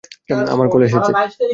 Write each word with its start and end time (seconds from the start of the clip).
আমার 0.53 0.67
কল 0.67 0.81
এসেছে। 0.83 1.11